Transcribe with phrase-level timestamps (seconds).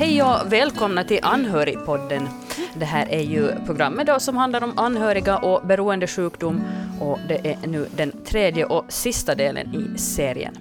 [0.00, 2.28] Hej och välkomna till Anhörigpodden.
[2.74, 6.62] Det här är ju programmet då som handlar om anhöriga och beroendesjukdom
[7.00, 10.54] och det är nu den tredje och sista delen i serien.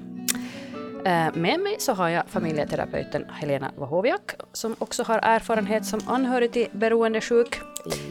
[1.05, 6.51] Eh, med mig så har jag familjeterapeuten Helena Wahoviak som också har erfarenhet som anhörig
[6.51, 7.59] till beroendesjuk.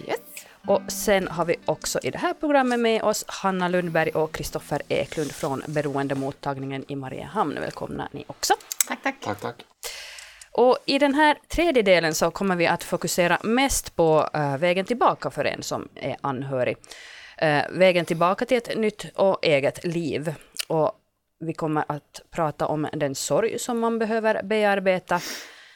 [0.07, 0.19] Yes.
[0.67, 4.83] Och sen har vi också i det här programmet med oss Hanna Lundberg och Kristoffer
[4.89, 7.55] Eklund från beroendemottagningen i Mariehamn.
[7.61, 8.55] Välkomna ni också.
[8.89, 9.17] Tack, tack.
[9.21, 9.65] Tack, tack.
[10.59, 14.85] Och i den här tredje delen så kommer vi att fokusera mest på uh, vägen
[14.85, 16.77] tillbaka för en som är anhörig.
[17.43, 20.35] Uh, vägen tillbaka till ett nytt och eget liv.
[20.69, 20.93] Och
[21.41, 25.21] vi kommer att prata om den sorg som man behöver bearbeta.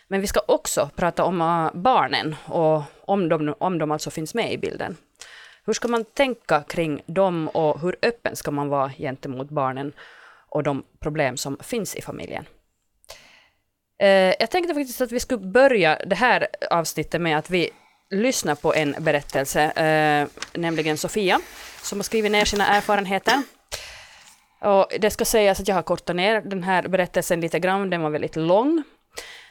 [0.08, 4.34] Men vi ska också prata om uh, barnen och om de, om de alltså finns
[4.34, 4.96] med i bilden.
[5.64, 9.92] Hur ska man tänka kring dem och hur öppen ska man vara gentemot barnen
[10.48, 12.44] och de problem som finns i familjen?
[14.02, 17.70] Eh, jag tänkte faktiskt att vi skulle börja det här avsnittet med att vi
[18.10, 20.28] lyssnar på en berättelse, eh,
[20.60, 21.40] nämligen Sofia,
[21.82, 23.42] som har skrivit ner sina erfarenheter.
[24.60, 28.02] Och det ska sägas att jag har kortat ner den här berättelsen lite grann, den
[28.02, 28.82] var väldigt lång.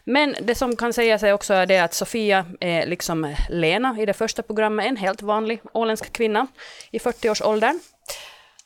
[0.03, 4.13] Men det som kan sägas är också det att Sofia är liksom Lena i det
[4.13, 6.47] första programmet, en helt vanlig åländsk kvinna
[6.91, 7.80] i 40-årsåldern.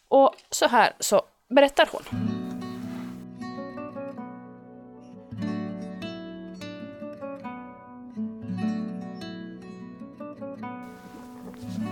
[0.08, 2.35] Och så här så berättar hon.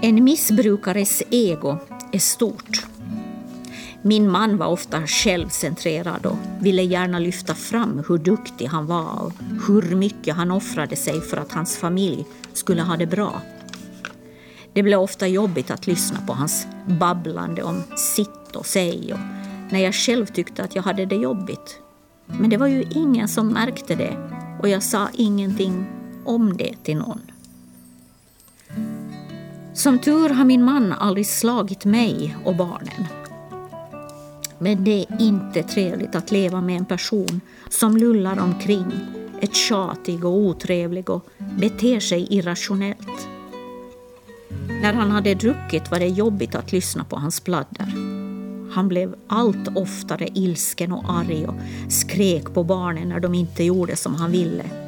[0.06, 1.78] En missbrukares ego
[2.12, 2.86] är stort.
[4.02, 9.32] Min man var ofta självcentrerad och ville gärna lyfta fram hur duktig han var och
[9.68, 13.42] hur mycket han offrade sig för att hans familj skulle ha det bra.
[14.74, 19.20] Det blev ofta jobbigt att lyssna på hans babblande om sitt och sig och
[19.72, 21.80] när jag själv tyckte att jag hade det jobbigt.
[22.26, 24.18] Men det var ju ingen som märkte det
[24.62, 25.86] och jag sa ingenting
[26.26, 27.22] om det till någon.
[29.74, 33.08] Som tur har min man aldrig slagit mig och barnen.
[34.60, 38.92] Men det är inte trevligt att leva med en person som lullar omkring,
[39.42, 43.28] är tjatig och otrevlig och beter sig irrationellt.
[44.82, 47.94] När han hade druckit var det jobbigt att lyssna på hans pladder.
[48.74, 51.56] Han blev allt oftare ilsken och arg och
[51.90, 54.83] skrek på barnen när de inte gjorde som han ville.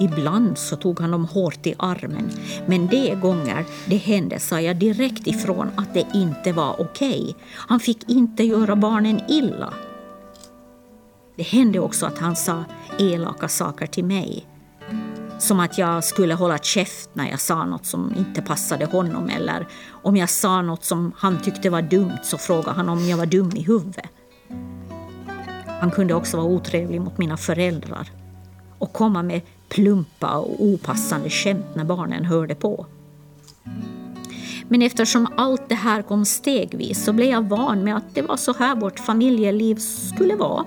[0.00, 2.30] Ibland så tog han dem hårt i armen,
[2.66, 7.20] men de gånger det hände sa jag direkt ifrån att det inte var okej.
[7.20, 7.34] Okay.
[7.52, 9.74] Han fick inte göra barnen illa.
[11.36, 12.64] Det hände också att han sa
[12.98, 14.46] elaka saker till mig.
[15.38, 19.68] Som att jag skulle hålla käft när jag sa något som inte passade honom eller
[20.02, 23.26] om jag sa något som han tyckte var dumt så frågade han om jag var
[23.26, 24.10] dum i huvudet.
[25.80, 28.10] Han kunde också vara otrevlig mot mina föräldrar
[28.78, 32.86] och komma med plumpa och opassande skämt när barnen hörde på.
[34.68, 38.36] Men eftersom allt det här kom stegvis så blev jag van med att det var
[38.36, 40.64] så här vårt familjeliv skulle vara.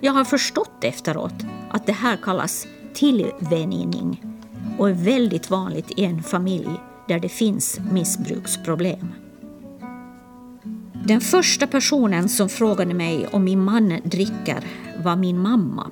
[0.00, 1.34] Jag har förstått efteråt
[1.70, 4.22] att det här kallas tillvänjning
[4.78, 6.70] och är väldigt vanligt i en familj
[7.08, 9.14] där det finns missbruksproblem.
[11.06, 14.64] Den första personen som frågade mig om min man dricker
[15.04, 15.90] var min mamma.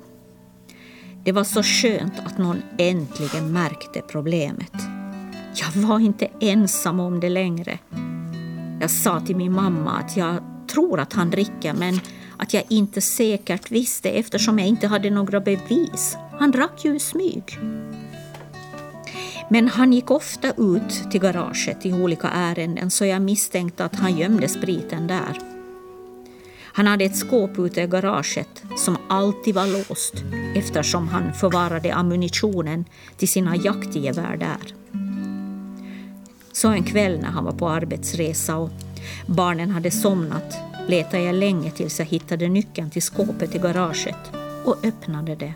[1.23, 4.73] Det var så skönt att någon äntligen märkte problemet.
[5.55, 7.79] Jag var inte ensam om det längre.
[8.81, 10.43] Jag sa till min mamma att jag
[10.73, 11.99] tror att han dricker men
[12.37, 16.17] att jag inte säkert visste eftersom jag inte hade några bevis.
[16.39, 17.59] Han drack ju i smyg.
[19.49, 24.17] Men han gick ofta ut till garaget i olika ärenden så jag misstänkte att han
[24.17, 25.50] gömde spriten där.
[26.73, 30.13] Han hade ett skåp ute i garaget som alltid var låst
[30.55, 32.85] eftersom han förvarade ammunitionen
[33.17, 34.75] till sina jaktgevär där.
[36.51, 38.69] Så en kväll när han var på arbetsresa och
[39.25, 40.57] barnen hade somnat
[40.87, 44.31] letade jag länge tills jag hittade nyckeln till skåpet i garaget
[44.65, 45.53] och öppnade det.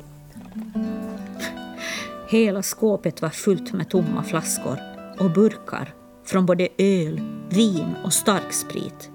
[2.29, 4.79] Hela skåpet var fullt med tomma flaskor
[5.19, 5.93] och burkar
[6.25, 9.09] från både öl, vin och starksprit.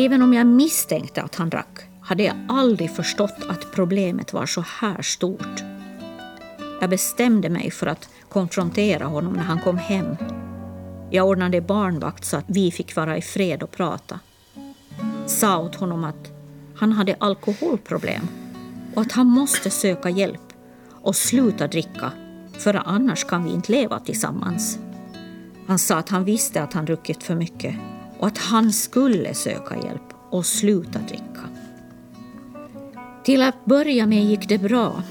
[0.00, 4.64] Även om jag misstänkte att han drack hade jag aldrig förstått att problemet var så
[4.80, 5.62] här stort.
[6.80, 10.16] Jag bestämde mig för att konfrontera honom när han kom hem.
[11.10, 14.20] Jag ordnade barnvakt så att vi fick vara i fred och prata.
[15.26, 16.32] Sa åt honom att
[16.76, 18.28] han hade alkoholproblem
[18.94, 20.52] och att han måste söka hjälp
[20.90, 22.12] och sluta dricka
[22.52, 24.78] för annars kan vi inte leva tillsammans.
[25.66, 27.74] Han sa att han visste att han druckit för mycket
[28.18, 31.48] och att han skulle söka hjälp och sluta dricka.
[33.24, 35.02] Till att börja med gick det bra,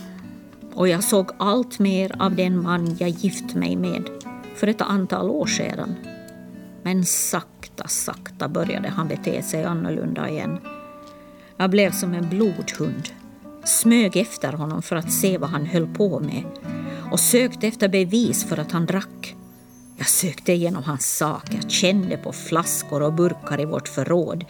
[0.73, 4.09] och jag såg allt mer av den man jag gift mig med
[4.55, 5.95] för ett antal år sedan.
[6.83, 10.59] Men sakta, sakta började han bete sig annorlunda igen.
[11.57, 13.09] Jag blev som en blodhund,
[13.63, 16.43] smög efter honom för att se vad han höll på med
[17.11, 19.35] och sökte efter bevis för att han drack.
[19.99, 24.45] Jag sökte igenom hans saker, kände på flaskor och burkar i vårt förråd,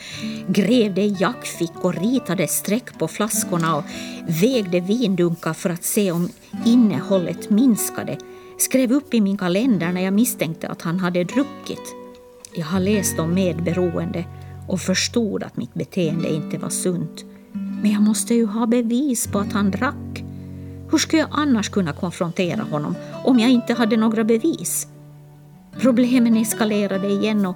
[0.48, 3.84] grävde i jackfickor, ritade streck på flaskorna och
[4.44, 6.30] vägde vindunkar för att se om
[6.66, 8.18] innehållet minskade,
[8.58, 11.96] skrev upp i min kalender när jag misstänkte att han hade druckit.
[12.56, 14.26] Jag har läst om medberoende
[14.68, 17.26] och förstod att mitt beteende inte var sunt.
[17.82, 20.24] Men jag måste ju ha bevis på att han drack.
[20.92, 24.88] Hur skulle jag annars kunna konfrontera honom om jag inte hade några bevis?
[25.80, 27.56] Problemen eskalerade igen och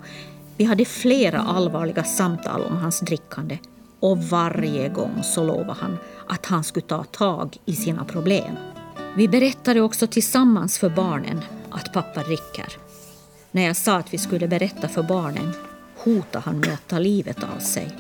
[0.58, 3.58] vi hade flera allvarliga samtal om hans drickande.
[4.00, 5.98] Och varje gång så lovade han
[6.28, 8.56] att han skulle ta tag i sina problem.
[9.16, 12.78] Vi berättade också tillsammans för barnen att pappa dricker.
[13.52, 15.54] När jag sa att vi skulle berätta för barnen
[15.98, 17.98] hotade han med att ta livet av sig.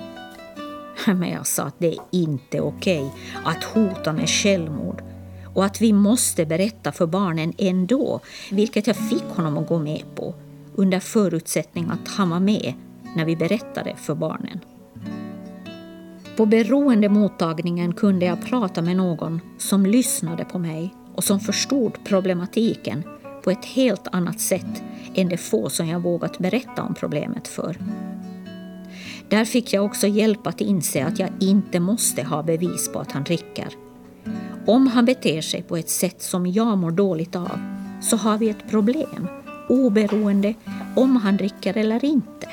[1.06, 3.14] Men jag sa att det är inte okej
[3.44, 5.11] att hota med självmord
[5.54, 8.20] och att vi måste berätta för barnen ändå,
[8.52, 10.36] vilket jag fick honom att gå med på
[10.76, 12.74] under förutsättning att han var med
[13.16, 14.60] när vi berättade för barnen.
[16.38, 23.04] På beroendemottagningen kunde jag prata med någon som lyssnade på mig och som förstod problematiken
[23.44, 24.84] på ett helt annat sätt
[25.16, 27.78] än de få som jag vågat berätta om problemet för.
[29.30, 33.12] Där fick jag också hjälp att inse att jag inte måste ha bevis på att
[33.12, 33.68] han dricker
[34.66, 37.60] om han beter sig på ett sätt som jag mår dåligt av
[38.02, 39.28] så har vi ett problem,
[39.70, 40.54] oberoende
[40.96, 42.50] om han dricker eller inte.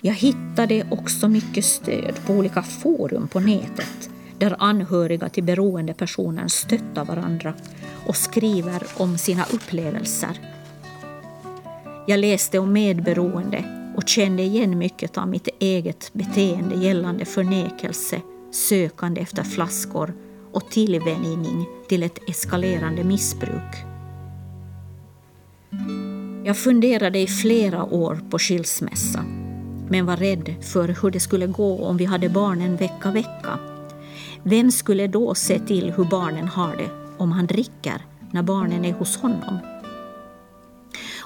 [0.00, 6.48] Jag hittade också mycket stöd på olika forum på nätet där anhöriga till beroende personer
[6.48, 7.54] stöttar varandra
[8.06, 10.40] och skriver om sina upplevelser.
[12.06, 13.64] Jag läste om medberoende
[13.96, 18.20] och kände igen mycket av mitt eget beteende gällande förnekelse,
[18.52, 20.14] sökande efter flaskor
[20.52, 23.76] och tillvänjning till ett eskalerande missbruk.
[26.44, 29.24] Jag funderade i flera år på skilsmässa
[29.88, 33.58] men var rädd för hur det skulle gå om vi hade barnen vecka vecka.
[34.42, 38.92] Vem skulle då se till hur barnen har det om han dricker när barnen är
[38.92, 39.58] hos honom?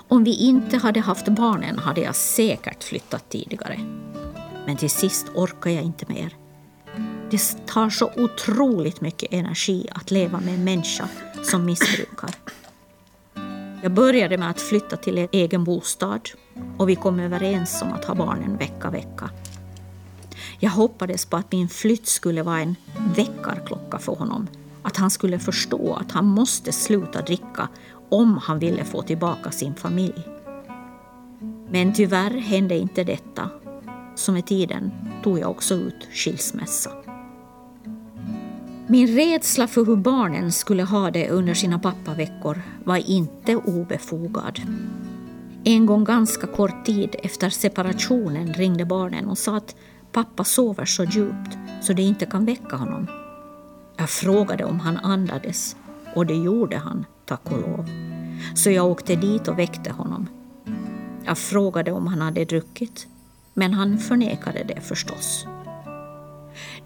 [0.09, 3.81] Om vi inte hade haft barnen hade jag säkert flyttat tidigare.
[4.67, 6.42] Men till sist orkade jag inte mer.
[7.33, 11.09] Det tar så otroligt mycket energi att leva med en människa
[11.43, 12.31] som missbrukar.
[13.83, 16.29] Jag började med att flytta till en egen bostad
[16.79, 19.31] och vi kom överens om att ha barnen vecka vecka.
[20.59, 22.77] Jag hoppades på att min flytt skulle vara en
[23.17, 24.49] väckarklocka för honom.
[24.83, 27.69] Att han skulle förstå att han måste sluta dricka
[28.09, 30.29] om han ville få tillbaka sin familj.
[31.71, 33.51] Men tyvärr hände inte detta.
[34.15, 34.93] Så med tiden
[35.23, 37.02] tog jag också ut skilsmässa.
[38.93, 44.61] Min rädsla för hur barnen skulle ha det under sina pappaveckor var inte obefogad.
[45.65, 49.77] En gång ganska kort tid efter separationen ringde barnen och sa att
[50.13, 53.07] pappa sover så djupt så det inte kan väcka honom.
[53.97, 55.77] Jag frågade om han andades
[56.15, 57.89] och det gjorde han, tack och lov.
[58.55, 60.29] Så jag åkte dit och väckte honom.
[61.25, 63.07] Jag frågade om han hade druckit,
[63.55, 65.47] men han förnekade det förstås.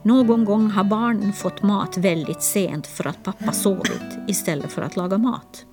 [0.07, 4.97] Någon gång har barnen fått mat väldigt sent för att pappa sovit istället för att
[4.97, 5.65] laga mat.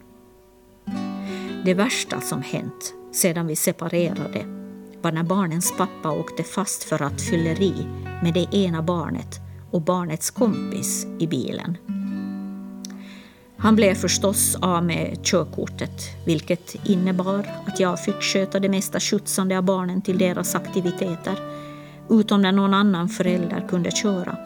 [1.66, 4.46] Det värsta som hänt sedan vi separerade
[5.02, 7.74] var när barnens pappa åkte fast för att fylleri
[8.24, 9.40] med det ena barnet
[9.72, 11.78] och barnets kompis i bilen.
[13.58, 19.58] Han blev förstås av med körkortet, vilket innebar att jag fick sköta det mesta skjutsande
[19.58, 21.63] av barnen till deras aktiviteter
[22.10, 24.38] utom när någon annan förälder kunde köra.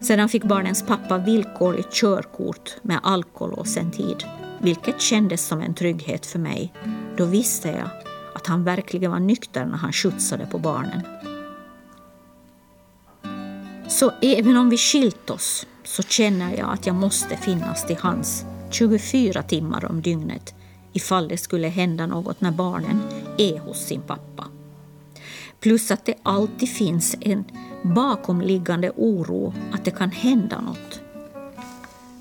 [0.00, 4.24] Sedan fick barnens pappa villkorligt körkort med alkolås en tid,
[4.60, 6.72] vilket kändes som en trygghet för mig.
[7.16, 7.90] Då visste jag
[8.34, 11.02] att han verkligen var nykter när han skjutsade på barnen.
[13.88, 18.44] Så även om vi skilt oss så känner jag att jag måste finnas till hands
[18.70, 20.54] 24 timmar om dygnet
[20.92, 23.02] ifall det skulle hända något när barnen
[23.38, 24.44] är hos sin pappa.
[25.60, 27.44] Plus att det alltid finns en
[27.82, 31.00] bakomliggande oro att det kan hända något.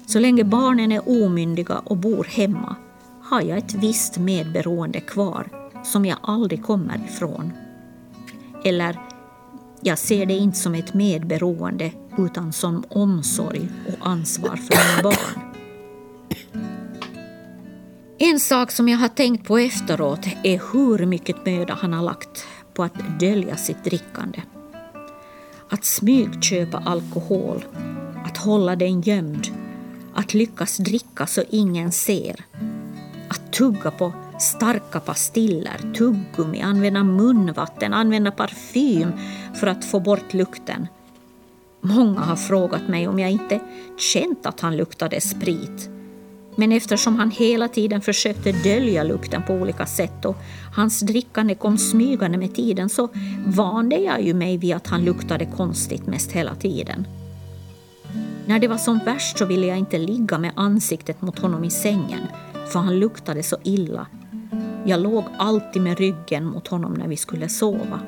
[0.05, 2.75] Så länge barnen är omyndiga och bor hemma
[3.23, 5.49] har jag ett visst medberoende kvar
[5.83, 7.53] som jag aldrig kommer ifrån.
[8.63, 8.99] Eller,
[9.81, 15.49] jag ser det inte som ett medberoende utan som omsorg och ansvar för mina barn.
[18.17, 22.45] En sak som jag har tänkt på efteråt är hur mycket möda han har lagt
[22.73, 24.41] på att dölja sitt drickande.
[25.69, 27.65] Att smygköpa alkohol,
[28.25, 29.47] att hålla den gömd,
[30.13, 32.45] att lyckas dricka så ingen ser,
[33.29, 39.11] att tugga på starka pastiller, tuggummi, använda munvatten, använda parfym
[39.55, 40.87] för att få bort lukten.
[41.81, 43.59] Många har frågat mig om jag inte
[43.97, 45.89] känt att han luktade sprit
[46.59, 50.35] men eftersom han hela tiden försökte dölja lukten på olika sätt och
[50.75, 53.09] hans drickande kom smygande med tiden så
[53.47, 57.07] vande jag ju mig vid att han luktade konstigt mest hela tiden.
[58.45, 61.69] När det var som värst så ville jag inte ligga med ansiktet mot honom i
[61.69, 62.21] sängen
[62.71, 64.07] för han luktade så illa.
[64.85, 67.99] Jag låg alltid med ryggen mot honom när vi skulle sova.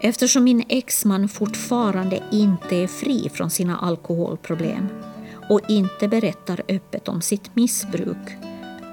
[0.00, 4.88] Eftersom min exman fortfarande inte är fri från sina alkoholproblem
[5.48, 8.36] och inte berättar öppet om sitt missbruk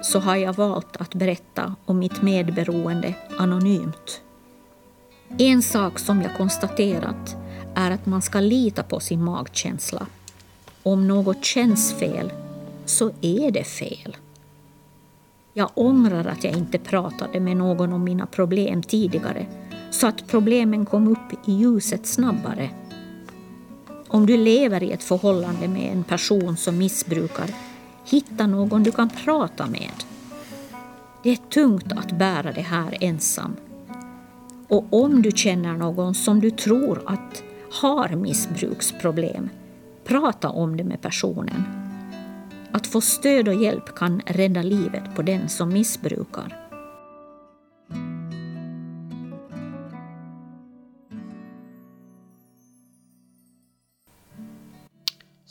[0.02, 4.20] så har jag valt att berätta om mitt medberoende anonymt.
[5.38, 7.36] En sak som jag konstaterat
[7.74, 10.06] är att man ska lita på sin magkänsla.
[10.82, 12.32] Om något känns fel
[12.84, 14.16] så är det fel.
[15.54, 19.46] Jag ångrar att jag inte pratade med någon om mina problem tidigare
[19.90, 22.70] så att problemen kom upp i ljuset snabbare
[24.16, 27.50] om du lever i ett förhållande med en person som missbrukar,
[28.04, 29.92] hitta någon du kan prata med.
[31.22, 33.56] Det är tungt att bära det här ensam.
[34.68, 37.42] Och om du känner någon som du tror att
[37.72, 39.48] har missbruksproblem,
[40.04, 41.64] prata om det med personen.
[42.72, 46.65] Att få stöd och hjälp kan rädda livet på den som missbrukar.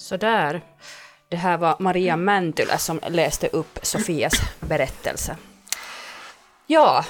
[0.06, 0.62] Sådär.
[1.30, 5.38] Det här var Maria Mäntylä som läste upp Sofias berättelse.
[6.68, 7.06] Ja,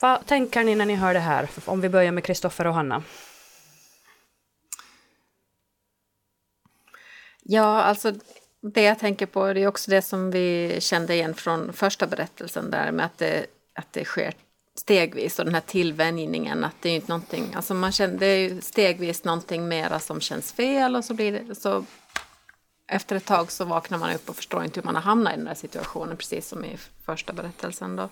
[0.00, 1.48] vad tänker ni när ni hör det här?
[1.64, 3.02] Om vi börjar med Kristoffer och Hanna.
[7.42, 8.12] Ja, alltså
[8.60, 12.70] det jag tänker på det är också det som vi kände igen från första berättelsen
[12.70, 14.34] där med att det, att det sker
[14.80, 18.60] stegvis och den här tillvänjningen att det är inte någonting, alltså man känner, det är
[18.60, 21.84] stegvis någonting mera som känns fel och så blir det så
[22.86, 25.36] efter ett tag så vaknar man upp och förstår inte hur man har hamnat i
[25.36, 28.08] den där situationen precis som i första berättelsen då.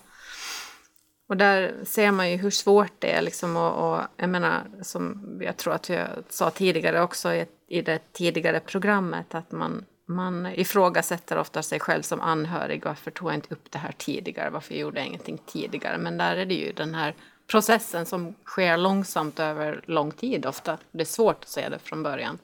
[1.28, 5.24] Och där ser man ju hur svårt det är liksom och, och jag menar som
[5.40, 10.46] jag tror att jag sa tidigare också i, i det tidigare programmet att man man
[10.46, 12.84] ifrågasätter ofta sig själv som anhörig.
[12.84, 14.50] Varför tog jag inte upp det här tidigare?
[14.50, 15.98] Varför gjorde jag ingenting tidigare?
[15.98, 17.14] Men där är det ju den här
[17.46, 20.78] processen som sker långsamt över lång tid ofta.
[20.92, 22.38] Det är svårt att se det från början.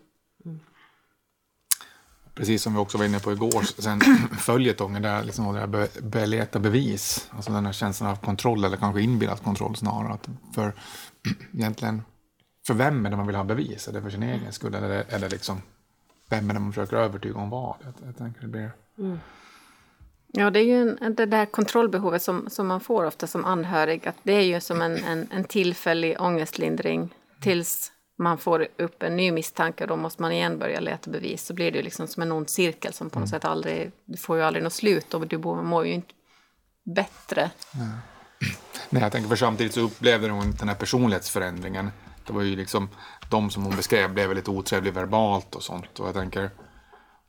[0.44, 0.60] Mm.
[2.34, 4.00] Precis som vi också var inne på igår, sen
[4.38, 7.30] följetongen där, liksom, där be, leta bevis.
[7.30, 10.12] Alltså den här känslan av kontroll, eller kanske inbillad kontroll snarare.
[10.12, 10.72] Att för,
[11.52, 12.02] egentligen,
[12.66, 13.88] för vem är det man vill ha bevis?
[13.88, 15.62] Är det för sin egen skull eller är det liksom
[16.34, 17.76] vem är det man försöker övertyga om vad?
[17.82, 18.72] Jag, jag tänker det blir...
[18.98, 19.18] Mm.
[20.36, 24.08] Ja, det är ju en, det där kontrollbehovet som, som man får ofta som anhörig.
[24.08, 29.16] Att det är ju som en, en, en tillfällig ångestlindring tills man får upp en
[29.16, 29.86] ny misstanke.
[29.86, 31.46] Då måste man igen börja leta bevis.
[31.46, 33.40] Så blir det ju liksom som en ond cirkel som på något mm.
[33.40, 33.92] sätt aldrig...
[34.04, 36.14] Du får ju aldrig något slut och du mår ju inte
[36.94, 37.50] bättre.
[37.74, 37.88] Nej.
[38.90, 41.90] Nej, jag tänker för samtidigt så upplevde hon den här personlighetsförändringen.
[42.26, 42.88] Det var ju liksom
[43.30, 46.00] de som hon beskrev blev väldigt otrevlig verbalt och sånt.
[46.00, 46.50] Och jag tänker,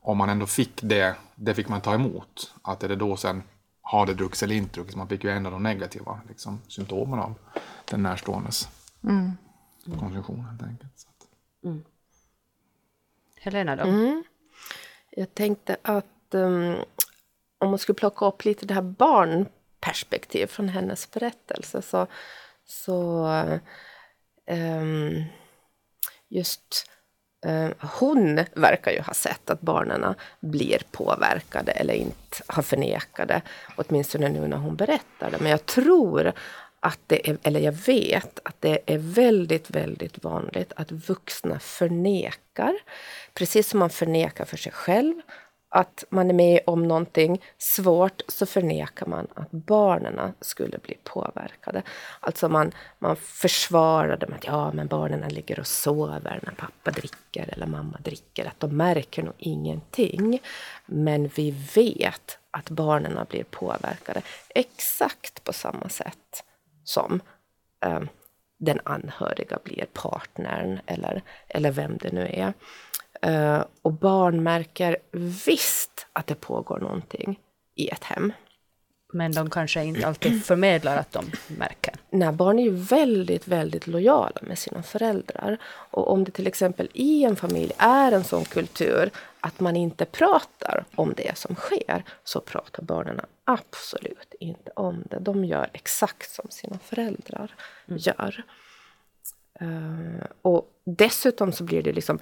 [0.01, 2.53] om man ändå fick det, det fick man ta emot.
[2.61, 3.43] Att är det då sen,
[3.81, 4.95] har det druckits eller inte druckits?
[4.95, 7.35] Man fick ju ändå de negativa liksom, symptomen av
[7.85, 8.69] den närståendes
[9.03, 9.31] mm.
[9.99, 11.07] konsumtion helt enkelt.
[11.63, 11.83] Mm.
[13.35, 13.83] Helena då?
[13.83, 14.23] Mm.
[15.09, 16.75] Jag tänkte att um,
[17.57, 22.07] om man skulle plocka upp lite det här barnperspektiv från hennes berättelse så,
[22.65, 23.25] så
[24.51, 25.23] um,
[26.29, 26.85] just
[27.45, 33.41] eh, hon verkar ju ha sett att barnen blir påverkade eller inte har förnekade,
[33.75, 35.37] åtminstone nu när hon berättar det.
[35.39, 36.33] Men jag tror
[36.79, 42.73] att det är, eller jag vet att det är väldigt, väldigt vanligt att vuxna förnekar.
[43.33, 45.21] Precis som man förnekar för sig själv
[45.75, 51.81] att man är med om någonting svårt så förnekar man att barnen skulle bli påverkade.
[52.19, 56.91] Alltså man, man försvarar det med att ja, men barnen ligger och sover när pappa
[56.91, 58.45] dricker eller mamma dricker.
[58.45, 60.39] Att de märker nog ingenting.
[60.85, 66.43] Men vi vet att barnen blir påverkade exakt på samma sätt
[66.83, 67.21] som
[67.85, 68.01] eh,
[68.57, 72.53] den anhöriga blir partnern eller, eller vem det nu är.
[73.25, 74.97] Uh, och barn märker
[75.45, 77.39] visst att det pågår någonting
[77.75, 78.33] i ett hem.
[79.13, 81.93] Men de kanske inte alltid förmedlar att de märker.
[82.09, 85.57] Nej, barn är ju väldigt, väldigt lojala med sina föräldrar.
[85.65, 90.05] Och om det till exempel i en familj är en sån kultur att man inte
[90.05, 95.19] pratar om det som sker, så pratar barnen absolut inte om det.
[95.19, 97.55] De gör exakt som sina föräldrar
[97.87, 97.99] mm.
[98.01, 98.43] gör.
[99.61, 102.19] Uh, och dessutom så blir det liksom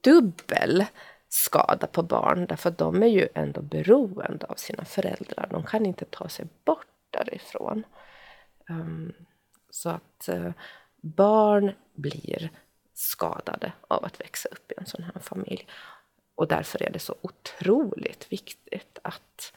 [0.00, 0.84] dubbel
[1.28, 5.48] skada på barn därför att de är ju ändå beroende av sina föräldrar.
[5.50, 7.84] De kan inte ta sig bort därifrån.
[8.68, 9.12] Um,
[9.70, 10.50] så att uh,
[10.96, 12.50] barn blir
[12.94, 15.66] skadade av att växa upp i en sån här familj.
[16.34, 19.52] Och därför är det så otroligt viktigt att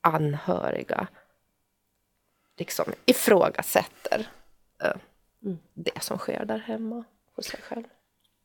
[0.00, 1.06] anhöriga
[2.56, 4.28] liksom ifrågasätter
[4.84, 4.96] uh,
[5.74, 7.84] det som sker där hemma hos sig själv.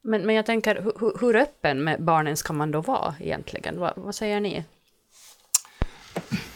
[0.01, 3.79] Men, men jag tänker, hur, hur öppen med barnen ska man då vara egentligen?
[3.79, 4.63] Vad, vad säger ni?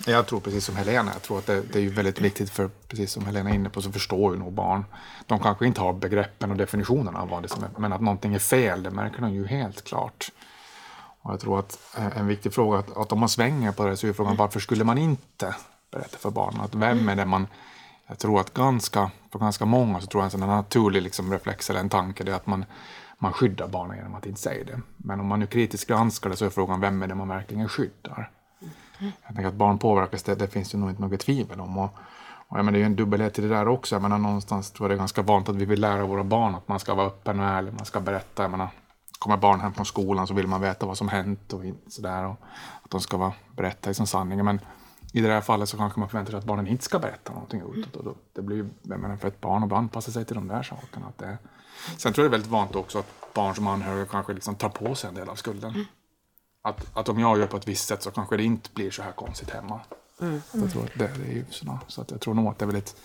[0.05, 3.11] Jag tror precis som Helena, jag tror att det, det, är väldigt viktigt för, precis
[3.11, 4.85] som Helena är inne på, så förstår ju nog barn.
[5.27, 8.39] De kanske inte har begreppen och definitionerna av vad det är, men att någonting är
[8.39, 10.31] fel, det märker de ju helt klart.
[11.21, 13.97] Och jag tror att eh, en viktig fråga, att, att om man svänger på det,
[13.97, 15.55] så är frågan varför skulle man inte
[15.91, 16.61] berätta för barnen?
[16.61, 17.47] Att vem är det man...
[18.07, 21.69] Jag tror att ganska, för ganska många så tror jag en sån naturlig liksom reflex
[21.69, 22.65] eller en tanke, det är att man
[23.23, 24.81] man skyddar barnen genom att inte säga det.
[24.97, 27.69] Men om man nu kritiskt granskar det så är frågan vem är det man verkligen
[27.69, 28.31] skyddar?
[28.99, 31.77] Jag tänker att barn påverkas, det, det finns ju nog inte något tvivel om.
[31.77, 31.89] Och,
[32.47, 33.95] och jag menar, det är ju en dubbelhet i det där också.
[33.95, 36.55] Jag menar, någonstans tror jag det är ganska vanligt att vi vill lära våra barn
[36.55, 38.43] att man ska vara öppen och ärlig, man ska berätta.
[38.43, 38.69] Jag menar,
[39.19, 42.25] kommer barn hem från skolan så vill man veta vad som hänt och sådär.
[42.25, 42.37] Och
[42.83, 44.45] att de ska vara, berätta i sin sanning.
[44.45, 44.59] Men
[45.13, 47.61] i det här fallet så kanske man förväntar sig att barnen inte ska berätta någonting
[47.75, 47.95] utåt.
[47.95, 50.47] Och då, det blir ju, jag menar, för ett barn att anpassa sig till de
[50.47, 51.07] där sakerna.
[51.07, 51.37] Att det,
[51.97, 54.69] Sen tror jag det är väldigt vanligt också att barn som anhöriga kanske liksom tar
[54.69, 55.69] på sig en del av skulden.
[55.69, 55.85] Mm.
[56.63, 59.01] Att, att om jag gör på ett visst sätt så kanske det inte blir så
[59.01, 59.79] här konstigt hemma.
[60.21, 60.41] Mm.
[60.51, 62.65] Jag tror att det, det är ju såna, så att jag tror nog att det
[62.65, 62.95] är väldigt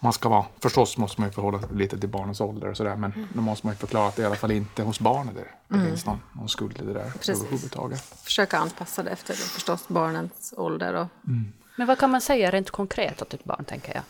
[0.00, 2.96] man ska vara, förstås måste man ju förhålla sig lite till barnens ålder och sådär
[2.96, 3.28] men mm.
[3.32, 5.74] då måste man ju förklara att det i alla fall inte hos barnet det, det
[5.74, 5.86] mm.
[5.86, 7.40] finns någon, någon skuld i det där Precis.
[7.40, 8.00] överhuvudtaget.
[8.00, 10.94] Försöka anpassa det efter förstås barnens ålder.
[10.94, 11.06] Och...
[11.26, 11.52] Mm.
[11.76, 14.02] Men vad kan man säga rent konkret åt ett barn tänker jag?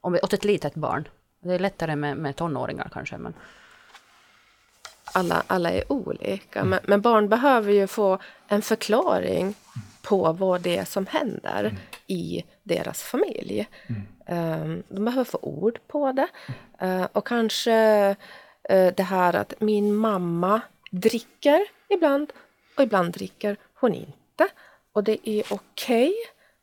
[0.00, 1.08] Om, åt ett litet barn?
[1.42, 3.18] Det är lättare med, med tonåringar kanske.
[3.18, 3.34] Men...
[5.14, 6.70] Alla, alla är olika, mm.
[6.70, 9.54] men, men, barn behöver ju få en förklaring
[10.02, 11.76] på vad det är som händer mm.
[12.06, 13.68] i deras familj.
[14.28, 16.28] Um, de behöver få ord på det.
[16.86, 22.32] Uh, och kanske uh, det här att min mamma dricker ibland
[22.76, 24.48] och ibland dricker hon inte.
[24.92, 26.12] Och det är okej okay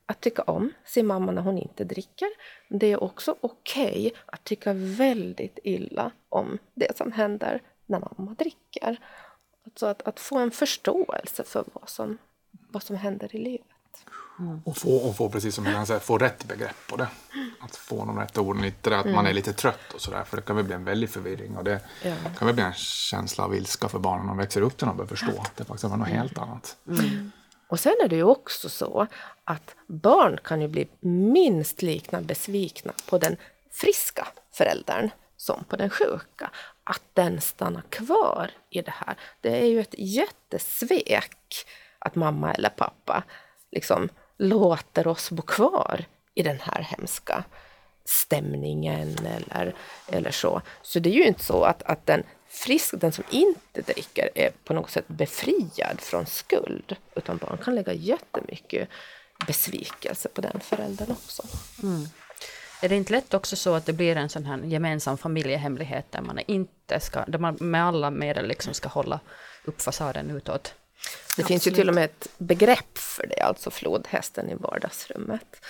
[0.09, 2.27] att tycka om sin mamma när hon inte dricker.
[2.67, 7.99] Men det är också okej okay att tycka väldigt illa om det som händer när
[7.99, 8.99] mamma dricker.
[9.65, 12.17] Alltså att, att få en förståelse för vad som,
[12.51, 13.65] vad som händer i livet.
[14.39, 14.61] Mm.
[14.65, 17.07] Och, få, och få, precis som jag säger, få rätt begrepp på det.
[17.59, 19.15] Att få de rätta orden, inte att mm.
[19.15, 21.63] man är lite trött och sådär, för det kan väl bli en väldig förvirring och
[21.63, 22.15] det ja.
[22.37, 24.97] kan väl bli en känsla av ilska för barnen när de växer upp till de
[24.97, 26.77] börjar förstå att det faktiskt var något helt annat.
[26.87, 27.31] Mm.
[27.69, 29.07] Och sen är det ju också så
[29.43, 33.37] att barn kan ju bli minst lika besvikna på den
[33.71, 36.51] friska föräldern som på den sjuka.
[36.83, 39.15] Att den stannar kvar i det här.
[39.41, 41.65] Det är ju ett jättesvek
[41.99, 43.23] att mamma eller pappa
[43.71, 46.05] liksom låter oss bo kvar
[46.35, 47.43] i den här hemska
[48.05, 49.75] stämningen eller,
[50.07, 50.61] eller så.
[50.81, 54.51] Så det är ju inte så att, att den frisk, den som inte dricker är
[54.63, 56.95] på något sätt befriad från skuld.
[57.15, 58.89] Utan barn kan lägga jättemycket
[59.47, 61.43] besvikelse på den föräldern också.
[61.83, 62.07] Mm.
[62.81, 66.21] Är det inte lätt också så att det blir en sån här gemensam familjehemlighet där
[66.21, 69.19] man inte ska, där man med alla medel liksom ska hålla
[69.63, 70.63] upp fasaden utåt?
[70.63, 70.73] Det
[71.29, 71.47] Absolut.
[71.47, 75.65] finns ju till och med ett begrepp för det, alltså flodhästen i vardagsrummet.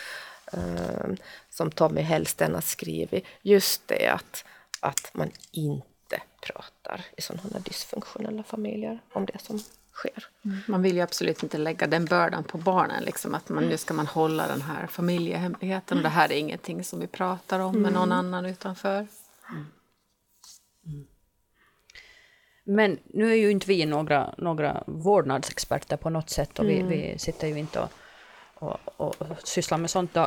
[0.54, 1.14] Uh,
[1.50, 4.46] som Tommy Hellsten har skrivit, just det att,
[4.80, 9.60] att man inte inte pratar i sådana här dysfunktionella familjer om det som
[9.94, 10.28] sker.
[10.46, 10.58] Mm.
[10.68, 13.94] Man vill ju absolut inte lägga den bördan på barnen, liksom, att man, nu ska
[13.94, 17.94] man hålla den här familjehemligheten och det här är ingenting som vi pratar om med
[17.94, 18.18] någon mm.
[18.18, 19.08] annan utanför.
[19.50, 19.66] Mm.
[22.64, 26.90] Men nu är ju inte vi några, några vårdnadsexperter på något sätt och vi, mm.
[26.90, 27.90] vi sitter ju inte och,
[28.56, 30.18] och, och sysslar med sånt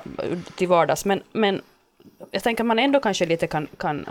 [0.57, 1.05] till vardags.
[1.05, 1.63] Men, men
[2.31, 4.07] jag tänker att man ändå kanske lite kan, kan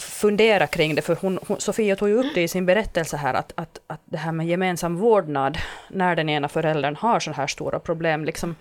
[0.00, 3.34] fundera kring det, för hon, hon, Sofia tog ju upp det i sin berättelse här,
[3.34, 5.58] att, att, att det här med gemensam vårdnad,
[5.90, 8.56] när den ena föräldern har så här stora problem, liksom,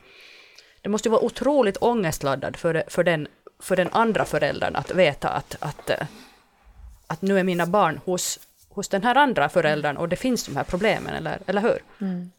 [0.82, 3.28] det måste ju vara otroligt ångestladdad för, för den
[3.60, 6.08] för den andra föräldern att veta att, att, eh,
[7.08, 10.56] att nu är mina barn hos, hos den här andra föräldern och det finns de
[10.56, 11.80] här problemen, eller, eller hur?
[12.02, 12.32] Mm.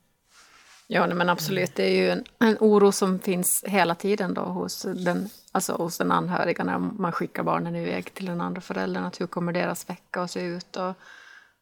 [0.86, 1.74] Ja, men absolut.
[1.74, 5.98] Det är ju en, en, oro som finns hela tiden då hos den, alltså hos
[5.98, 9.04] den anhöriga när man skickar barnen iväg till den andra föräldern.
[9.04, 10.76] Att hur kommer deras vecka att se ut?
[10.76, 10.94] Och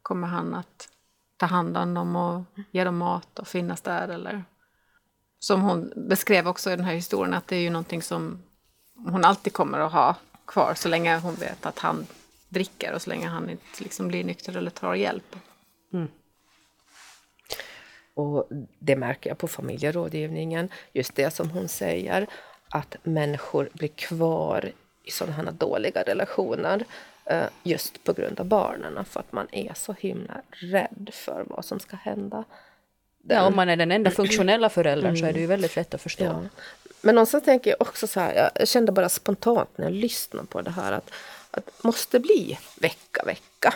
[0.02, 0.88] kommer han att
[1.36, 4.08] ta hand om dem och ge dem mat och finnas där?
[4.08, 4.44] Eller
[5.38, 8.42] som hon beskrev också i den här historien, att det är ju någonting som
[8.94, 12.06] hon alltid kommer att ha kvar så länge hon vet att han
[12.48, 15.36] dricker och så länge han inte liksom blir nykter eller tar hjälp.
[15.92, 16.08] Mm.
[18.14, 22.26] Och det märker jag på familjerådgivningen, just det som hon säger,
[22.74, 24.72] att människor blir kvar
[25.04, 26.84] i sådana här dåliga relationer
[27.24, 31.64] eh, just på grund av barnen, för att man är så himla rädd för vad
[31.64, 32.44] som ska hända.
[33.28, 35.16] Ja, om man är den enda funktionella föräldern mm.
[35.16, 36.24] så är det ju väldigt lätt att förstå.
[36.24, 36.42] Ja.
[37.00, 40.62] Men någonstans tänker jag också så här, jag kände bara spontant när jag lyssnade på
[40.62, 41.10] det här att,
[41.50, 43.74] att måste bli vecka, vecka.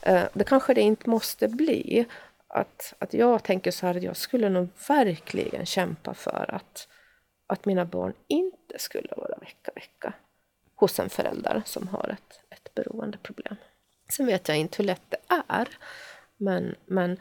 [0.00, 2.04] Eh, det kanske det inte måste bli.
[2.48, 6.88] Att, att jag tänker så här jag skulle nog verkligen kämpa för att,
[7.46, 10.12] att mina barn inte skulle vara vecka, vecka
[10.74, 13.56] hos en förälder som har ett, ett beroendeproblem.
[14.08, 15.16] Sen vet jag inte hur lätt det
[15.48, 15.68] är,
[16.36, 17.20] men, men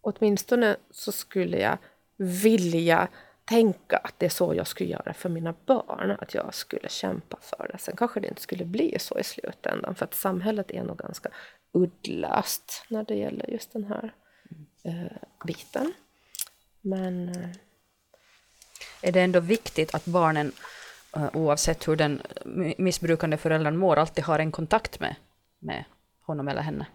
[0.00, 1.78] åtminstone så skulle jag
[2.16, 3.08] vilja
[3.44, 7.38] tänka att det är så jag skulle göra för mina barn, att jag skulle kämpa
[7.40, 7.78] för det.
[7.78, 11.28] Sen kanske det inte skulle bli så i slutändan, för att samhället är nog ganska
[11.72, 14.14] uddlöst när det gäller just den här
[14.84, 15.92] eh, biten.
[16.80, 17.28] Men...
[17.28, 17.50] Eh,
[19.02, 20.52] är det ändå viktigt att barnen,
[21.16, 22.22] eh, oavsett hur den
[22.78, 25.14] missbrukande föräldern mår, alltid har en kontakt med,
[25.58, 25.84] med
[26.20, 26.86] honom eller henne?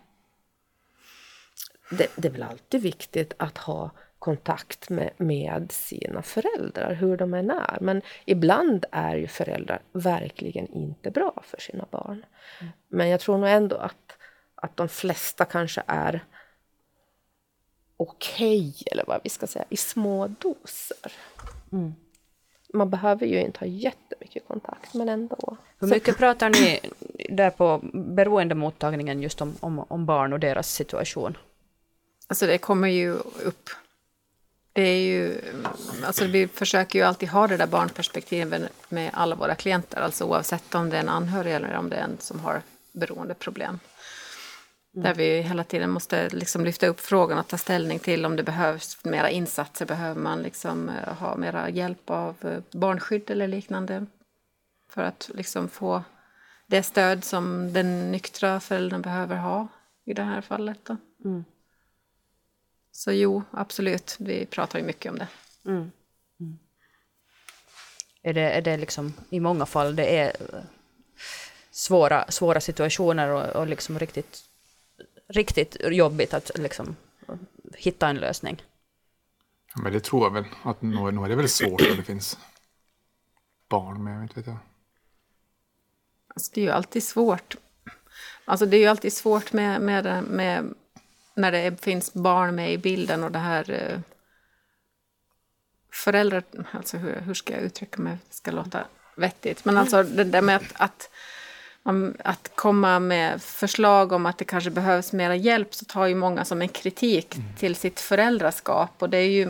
[1.91, 7.33] Det, det är väl alltid viktigt att ha kontakt med, med sina föräldrar, hur de
[7.33, 7.77] än är.
[7.81, 12.25] Men ibland är ju föräldrar verkligen inte bra för sina barn.
[12.59, 12.73] Mm.
[12.87, 14.17] Men jag tror nog ändå att,
[14.55, 16.25] att de flesta kanske är
[17.97, 21.11] okej, okay, eller vad vi ska säga, i små doser.
[21.71, 21.93] Mm.
[22.73, 25.57] Man behöver ju inte ha jättemycket kontakt, men ändå.
[25.79, 26.79] Hur mycket pratar ni
[27.29, 31.37] där på beroendemottagningen just om, om, om barn och deras situation?
[32.27, 33.11] Alltså det kommer ju
[33.43, 33.69] upp
[34.73, 35.41] det är ju,
[36.05, 40.75] alltså vi försöker ju alltid ha det där barnperspektivet med alla våra klienter, alltså oavsett
[40.75, 43.79] om det är en anhörig eller om det är en som har beroendeproblem.
[44.93, 45.03] Mm.
[45.03, 48.43] Där vi hela tiden måste liksom lyfta upp frågan och ta ställning till om det
[48.43, 49.85] behövs mera insatser.
[49.85, 54.05] Behöver man liksom eh, ha mera hjälp av eh, barnskydd eller liknande?
[54.89, 56.03] För att liksom få
[56.67, 59.67] det stöd som den nyktra föräldern behöver ha
[60.05, 60.89] i det här fallet.
[61.25, 61.45] Mm.
[62.91, 65.27] Så jo, absolut, vi pratar ju mycket om det.
[65.65, 65.91] Mm.
[66.39, 66.59] Mm.
[68.21, 70.35] Är det, är det liksom i många fall det är
[71.71, 74.50] svåra, svåra situationer och, och liksom riktigt
[75.31, 76.95] riktigt jobbigt att liksom
[77.77, 78.63] hitta en lösning.
[79.75, 80.45] Ja, men det tror jag väl.
[80.63, 82.37] Att nog, nog är det väl svårt när det finns
[83.69, 84.57] barn med, inte vet jag.
[86.27, 87.55] Alltså, det är ju alltid svårt.
[88.45, 90.73] Alltså det är ju alltid svårt med, med, med
[91.33, 93.99] när det finns barn med i bilden och det här eh,
[95.93, 100.23] föräldrar, alltså hur, hur ska jag uttrycka mig, det ska låta vettigt, men alltså det
[100.23, 101.09] där med att, att
[102.19, 106.45] att komma med förslag om att det kanske behövs mera hjälp så tar ju många
[106.45, 107.55] som en kritik mm.
[107.55, 108.91] till sitt föräldraskap.
[108.99, 109.49] Och det är ju,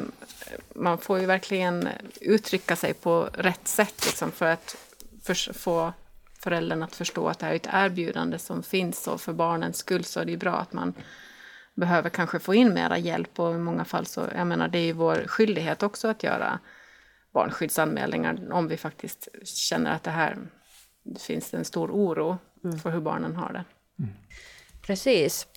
[0.76, 1.88] man får ju verkligen
[2.22, 4.76] uttrycka sig på rätt sätt liksom, för att
[5.24, 5.94] för, få
[6.40, 10.04] föräldern att förstå att det här är ett erbjudande som finns och för barnens skull
[10.04, 10.94] så är det ju bra att man
[11.74, 14.86] behöver kanske få in mera hjälp och i många fall så, jag menar det är
[14.86, 16.60] ju vår skyldighet också att göra
[17.34, 20.38] barnskyddsanmälningar om vi faktiskt känner att det här
[21.04, 22.80] det finns en stor oro mm.
[22.80, 23.64] för hur barnen har det.
[24.00, 24.14] Mm.
[24.82, 25.48] Precis.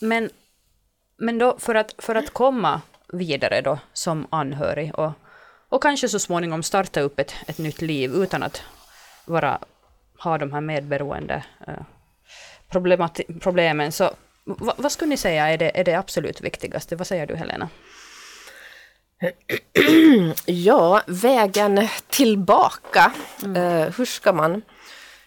[0.00, 0.30] Men,
[1.16, 2.80] men då för att, för att komma
[3.12, 5.12] vidare då som anhörig och,
[5.68, 8.62] och kanske så småningom starta upp ett, ett nytt liv utan att
[9.24, 9.58] vara,
[10.18, 11.84] ha de här medberoende uh,
[13.40, 14.10] problemen, så
[14.44, 16.96] vad, vad skulle ni säga är det, är det absolut viktigaste?
[16.96, 17.68] Vad säger du Helena?
[20.46, 23.12] Ja, vägen tillbaka.
[23.44, 23.62] Mm.
[23.62, 24.62] Uh, hur ska man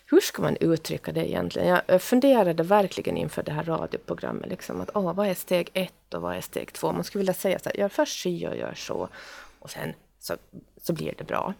[0.09, 1.79] hur ska man uttrycka det egentligen?
[1.87, 4.49] Jag funderade verkligen inför det här radioprogrammet.
[4.49, 6.91] Liksom, att, åh, vad är steg ett och vad är steg två?
[6.91, 9.09] Man skulle vilja säga så här, gör först si och gör så.
[9.59, 10.37] Och sen så,
[10.81, 11.53] så blir det bra.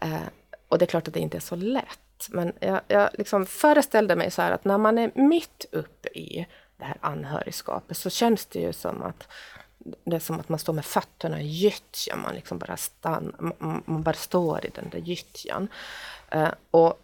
[0.00, 0.16] Eh,
[0.68, 2.28] och det är klart att det inte är så lätt.
[2.28, 6.46] Men jag, jag liksom föreställde mig så här att när man är mitt uppe i
[6.76, 9.28] det här anhörigskapet så känns det ju som att
[10.04, 12.20] det är som att man står med fötterna i gyttjan.
[12.20, 15.68] Man, liksom bara, stann, man, man bara står i den där gyttjan.
[16.30, 17.00] Eh, och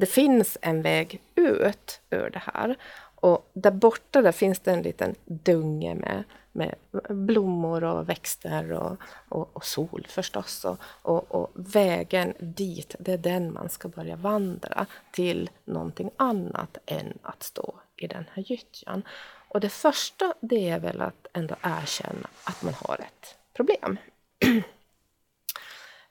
[0.00, 2.76] det finns en väg ut ur det här.
[3.14, 6.74] Och där borta där finns det en liten dunge med, med
[7.08, 8.96] blommor och växter och,
[9.28, 10.64] och, och sol förstås.
[10.64, 16.78] Och, och, och, vägen dit, det är den man ska börja vandra till någonting annat
[16.86, 19.02] än att stå i den här gyttjan.
[19.48, 23.98] Och det första det är väl att ändå erkänna att man har ett problem.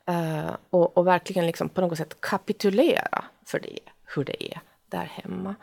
[0.09, 3.79] uh, och, och, verkligen liksom på något sätt kapitulera för det,
[4.15, 5.55] hur det är där hemma.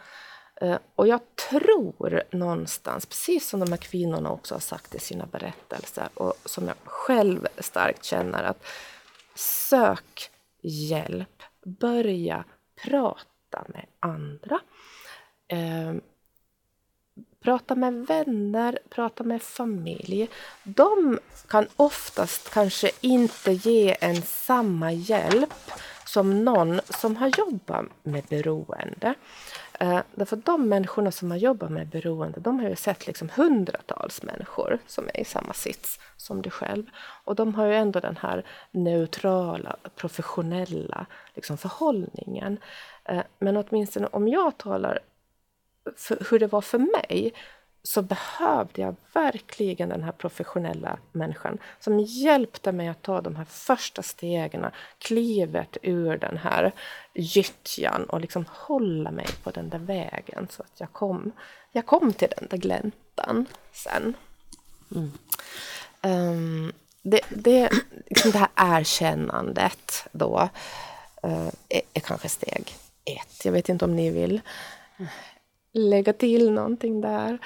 [0.62, 5.26] Uh, och jag tror någonstans, precis som de här kvinnorna också har sagt i sina
[5.26, 8.64] berättelser och som jag själv starkt känner att
[9.34, 10.30] sök
[10.62, 12.44] hjälp, börja
[12.84, 14.60] prata med andra.
[15.52, 16.00] Uh,
[17.42, 20.28] prata med vänner, prata med familj.
[20.64, 25.54] De kan oftast kanske inte ge en samma hjälp
[26.04, 29.14] som någon som har jobbat med beroende.
[29.80, 34.22] Eh, därför de människorna som har jobbat med beroende, de har ju sett liksom hundratals
[34.22, 36.86] människor som är i samma sits som du själv.
[37.24, 42.58] Och de har ju ändå den här neutrala, professionella liksom förhållningen.
[43.04, 44.98] Eh, men åtminstone om jag talar
[46.30, 47.32] hur det var för mig
[47.82, 53.44] så behövde jag verkligen den här professionella människan som hjälpte mig att ta de här
[53.44, 54.66] första stegen,
[54.98, 56.72] klivet ur den här
[57.14, 61.32] gyttjan och liksom hålla mig på den där vägen så att jag kom,
[61.72, 64.14] jag kom till den där gläntan sen.
[64.94, 65.12] Mm.
[66.02, 67.70] Um, det, det,
[68.06, 70.48] liksom det här erkännandet då
[71.24, 73.44] uh, är, är kanske steg ett.
[73.44, 74.40] Jag vet inte om ni vill
[75.72, 77.38] lägga till någonting där?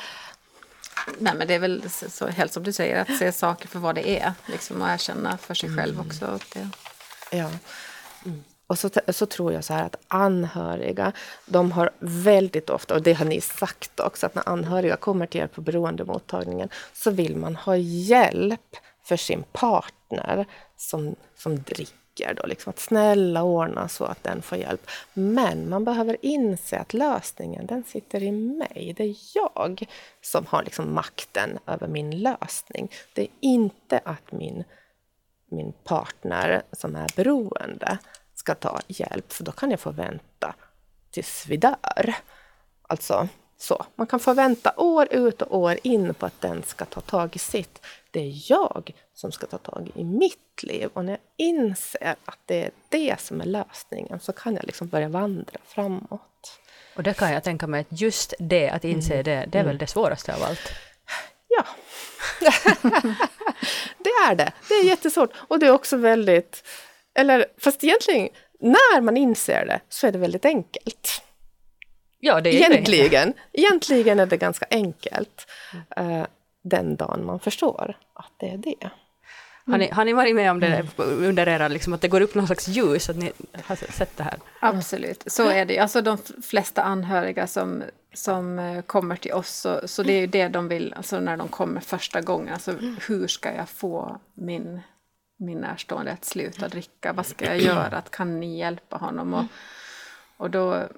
[1.18, 3.94] Nej, men det är väl så, helt som du säger, att se saker för vad
[3.94, 4.32] det är.
[4.46, 6.38] Liksom, och erkänna för sig själv också.
[6.52, 6.68] Det.
[7.30, 7.50] Ja.
[8.24, 8.44] Mm.
[8.66, 11.12] Och så, så tror jag så här att anhöriga,
[11.46, 15.40] de har väldigt ofta, och det har ni sagt också, att när anhöriga kommer till
[15.40, 22.34] er på beroendemottagningen så vill man ha hjälp för sin partner som, som dricker tycker
[22.34, 24.90] då, liksom att snälla ordna så att den får hjälp.
[25.14, 28.94] Men man behöver inse att lösningen, den sitter i mig.
[28.96, 29.86] Det är jag
[30.20, 32.92] som har liksom makten över min lösning.
[33.14, 34.64] Det är inte att min,
[35.50, 37.98] min partner som är beroende
[38.34, 40.54] ska ta hjälp, för då kan jag få vänta
[41.10, 42.14] tills vi dör.
[42.82, 43.86] Alltså, så.
[43.94, 47.36] Man kan få vänta år ut och år in på att den ska ta tag
[47.36, 47.86] i sitt.
[48.10, 50.90] Det är jag som ska ta tag i mitt liv.
[50.92, 54.88] Och när jag inser att det är det som är lösningen så kan jag liksom
[54.88, 56.60] börja vandra framåt.
[56.96, 59.24] Och det kan jag tänka mig att just det, att inse mm.
[59.24, 59.78] det, det är väl mm.
[59.78, 60.72] det svåraste av allt?
[61.48, 61.64] Ja.
[63.98, 64.52] det är det.
[64.68, 65.30] Det är jättesvårt.
[65.48, 66.64] Och det är också väldigt...
[67.14, 68.28] Eller fast egentligen,
[68.60, 71.22] när man inser det så är det väldigt enkelt.
[72.18, 73.60] Ja, det är egentligen, det.
[73.60, 75.46] egentligen är det ganska enkelt.
[76.00, 76.24] Uh,
[76.62, 78.90] den dagen man förstår att det är det.
[79.66, 80.88] Har ni, har ni varit med om det mm.
[80.98, 83.32] under era, liksom, att det går upp någon slags ljus, att ni
[83.64, 84.38] har sett det här?
[84.60, 85.78] Absolut, så är det.
[85.78, 87.82] Alltså de flesta anhöriga som,
[88.14, 91.36] som eh, kommer till oss, så, så det är ju det de vill, alltså när
[91.36, 92.74] de kommer första gången, alltså
[93.06, 94.80] hur ska jag få min,
[95.38, 97.12] min närstående att sluta dricka?
[97.12, 98.02] Vad ska jag göra?
[98.10, 99.34] Kan ni hjälpa honom?
[99.34, 99.44] Och,
[100.36, 100.88] och då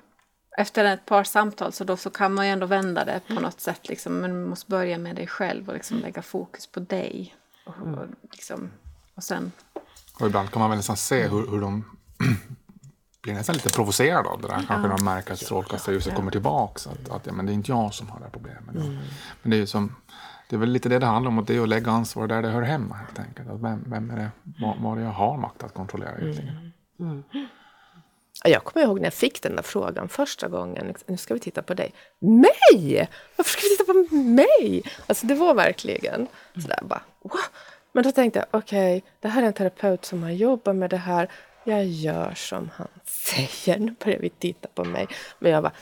[0.59, 3.61] efter ett par samtal så, då, så kan man ju ändå vända det på något
[3.61, 3.89] sätt.
[3.89, 7.35] Liksom, men man måste börja med dig själv och liksom lägga fokus på dig.
[7.67, 8.15] Och, och, mm.
[8.33, 8.71] liksom,
[9.15, 9.53] och sen...
[10.21, 11.85] Och ibland kan man väl nästan se hur, hur de
[13.23, 14.55] blir nästan lite provocerade av det där.
[14.55, 16.17] Kanske när de märker att strålkastarljuset ja.
[16.17, 16.91] kommer tillbaka.
[16.91, 18.75] Att, att ja, men det är inte jag som har det här problemet.
[18.75, 18.99] Mm.
[19.43, 19.95] Men det är ju som...
[20.49, 22.43] Det är väl lite det det handlar om, att det är att lägga ansvar där
[22.43, 23.49] det hör hemma helt enkelt.
[23.49, 26.73] Att vem, vem är det, vad, vad jag har makt att kontrollera egentligen.
[27.01, 27.25] Mm.
[27.33, 27.49] Mm.
[28.45, 30.87] Jag kommer ihåg när jag fick den där frågan första gången.
[30.87, 31.93] Liksom, nu ska vi titta på dig.
[32.19, 33.09] Mig!
[33.37, 34.83] Varför ska vi titta på mig?
[35.07, 37.41] Alltså det var verkligen sådär bara, wow.
[37.93, 40.91] Men då tänkte jag, okej, okay, det här är en terapeut som har jobbat med
[40.91, 41.31] det här.
[41.65, 43.79] Jag gör som han säger.
[43.79, 45.09] Nu börjar vi titta på mig.
[45.39, 45.73] Men jag var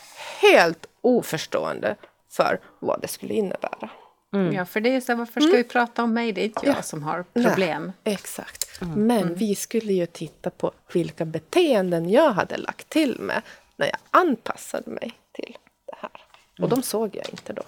[0.42, 1.96] helt oförstående
[2.30, 3.90] för vad det skulle innebära.
[4.36, 4.52] Mm.
[4.52, 5.56] Ja, för det är så varför ska mm.
[5.56, 6.32] vi prata om mig?
[6.32, 6.82] Det är inte jag ja.
[6.82, 7.92] som har problem.
[8.04, 8.82] Nej, exakt.
[8.82, 9.06] Mm.
[9.06, 9.34] Men mm.
[9.34, 13.42] vi skulle ju titta på vilka beteenden jag hade lagt till med
[13.76, 16.10] när jag anpassade mig till det här.
[16.52, 16.70] Och mm.
[16.70, 17.62] de såg jag inte då.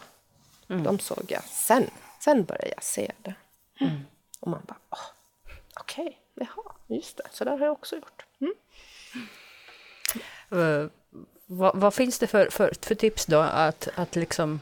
[0.69, 0.83] Mm.
[0.83, 1.91] De såg jag sen.
[2.21, 3.35] Sen började jag se det.
[4.41, 5.07] Och man bara, oh,
[5.81, 8.25] okej, okay, jaha, just det, så där har jag också gjort.
[10.53, 10.87] Uh,
[11.47, 14.61] vad, vad, finns det för, för, för tips då att, att liksom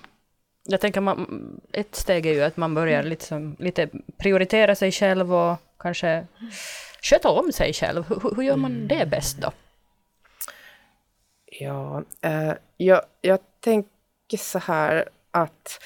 [0.67, 5.35] jag tänker man, ett steg är ju att man börjar liksom, lite prioritera sig själv
[5.35, 6.27] och kanske
[7.03, 8.05] sköta om sig själv.
[8.09, 9.53] Hur, hur gör man det bäst då?
[11.47, 15.81] Ja, eh, jag, jag tänker så här att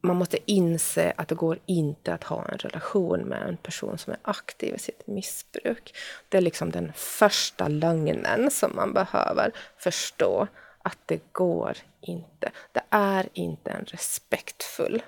[0.00, 4.12] man måste inse att det går inte att ha en relation med en person som
[4.12, 5.94] är aktiv i sitt missbruk.
[6.28, 10.48] Det är liksom den första lögnen som man behöver förstå
[10.88, 12.50] att det går inte.
[12.72, 15.02] Det är inte en respektfull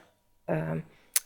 [0.47, 0.77] eh,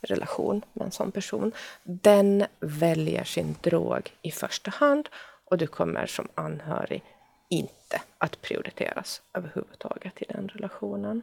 [0.01, 1.51] relation med en sån person.
[1.83, 5.09] Den väljer sin drog i första hand
[5.45, 7.03] och du kommer som anhörig
[7.49, 11.21] inte att prioriteras överhuvudtaget i den relationen.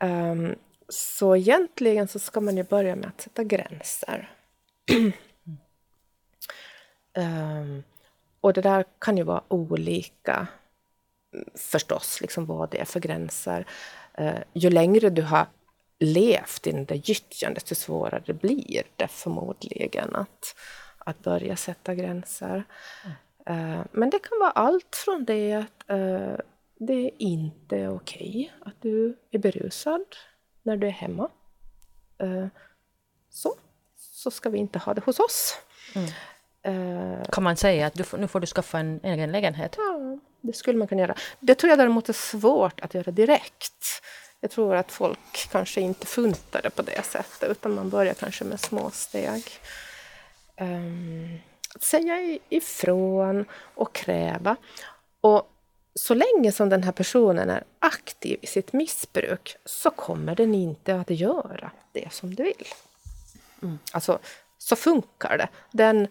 [0.00, 0.54] Um,
[0.88, 4.30] så egentligen så ska man ju börja med att sätta gränser.
[7.16, 7.82] um,
[8.40, 10.46] och det där kan ju vara olika
[11.54, 13.66] förstås, liksom vad det är för gränser.
[14.20, 15.46] Uh, ju längre du har
[15.98, 20.56] levt i det gyttjandet, desto svårare blir det förmodligen att,
[20.98, 22.64] att börja sätta gränser.
[23.04, 23.16] Mm.
[23.50, 26.36] Uh, men det kan vara allt från det att uh,
[26.78, 30.04] det är inte okej okay att du är berusad
[30.62, 31.30] när du är hemma.
[32.22, 32.46] Uh,
[33.30, 33.54] så,
[33.96, 35.58] så ska vi inte ha det hos oss.
[35.94, 37.24] Mm.
[37.24, 39.74] kan man säga att du, nu får du skaffa en egen lägenhet?
[39.78, 40.18] Ja,
[40.52, 41.14] det skulle man kunna göra.
[41.40, 44.02] Det tror jag däremot är svårt att göra direkt.
[44.40, 48.44] Jag tror att folk kanske inte funtar det på det sättet, utan man börjar kanske
[48.44, 49.44] med små steg.
[50.60, 51.38] Um,
[51.74, 54.56] att säga ifrån och kräva.
[55.20, 55.52] Och
[55.94, 60.96] så länge som den här personen är aktiv i sitt missbruk så kommer den inte
[60.96, 62.66] att göra det som du vill.
[63.62, 63.78] Mm.
[63.92, 64.18] Alltså,
[64.58, 65.48] så funkar det.
[65.72, 66.08] Den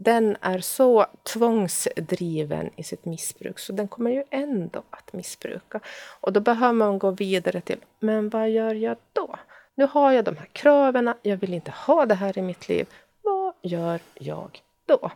[0.00, 5.80] den är så tvångsdriven i sitt missbruk så den kommer ju ändå att missbruka.
[6.20, 9.36] Och då behöver man gå vidare till, men vad gör jag då?
[9.74, 12.86] Nu har jag de här kraven, jag vill inte ha det här i mitt liv.
[13.22, 15.10] Vad gör jag då?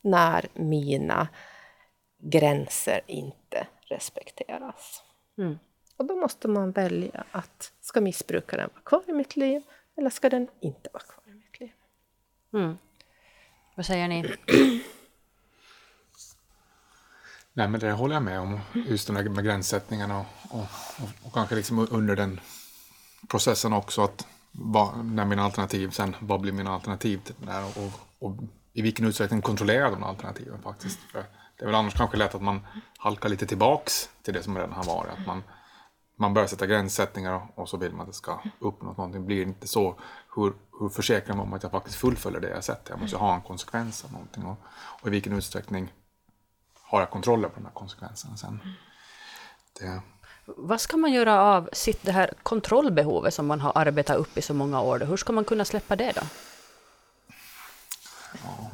[0.00, 1.28] När mina
[2.18, 5.02] gränser inte respekteras.
[5.38, 5.58] Mm.
[5.96, 9.62] Och då måste man välja att ska missbrukaren vara kvar i mitt liv
[9.96, 11.72] eller ska den inte vara kvar i mitt liv?
[12.52, 12.78] Mm.
[13.74, 14.36] Vad säger ni?
[17.52, 18.60] Nej, men det håller jag med om.
[18.72, 20.60] Just de här med gränssättningarna och, och,
[21.02, 22.40] och, och kanske liksom under den
[23.28, 24.02] processen också.
[24.02, 28.36] att vad, När mina alternativ sen, vad blir mina alternativ till det där och, och,
[28.72, 30.98] i vilken utsträckning kontrollerar de alternativen faktiskt.
[31.12, 31.24] För
[31.56, 32.66] det är väl annars kanske lätt att man
[32.98, 35.10] halkar lite tillbaks till det som redan har varit.
[35.18, 35.42] Att man,
[36.16, 39.26] man börjar sätta gränssättningar och så vill man att det ska uppnås någonting.
[39.26, 40.00] Blir det inte så,
[40.36, 42.86] hur, hur försäkrar man om att jag faktiskt fullföljer det jag sett?
[42.88, 44.44] Jag måste ha en konsekvens av någonting.
[44.44, 45.92] Och, och i vilken utsträckning
[46.82, 48.60] har jag kontroller på de här konsekvenserna sen?
[49.80, 50.00] Det.
[50.44, 54.42] Vad ska man göra av sitt det här kontrollbehovet som man har arbetat upp i
[54.42, 54.98] så många år?
[54.98, 56.22] Hur ska man kunna släppa det då?
[58.44, 58.70] Ja,